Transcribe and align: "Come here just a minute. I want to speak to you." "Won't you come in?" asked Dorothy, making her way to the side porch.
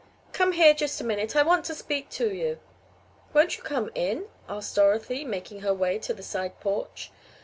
"Come 0.33 0.53
here 0.53 0.73
just 0.73 0.99
a 0.99 1.03
minute. 1.03 1.35
I 1.35 1.43
want 1.43 1.63
to 1.65 1.75
speak 1.75 2.09
to 2.09 2.33
you." 2.33 2.57
"Won't 3.35 3.57
you 3.57 3.63
come 3.63 3.91
in?" 3.93 4.25
asked 4.49 4.73
Dorothy, 4.75 5.23
making 5.23 5.59
her 5.59 5.75
way 5.75 5.99
to 5.99 6.11
the 6.11 6.23
side 6.23 6.59
porch. 6.59 7.11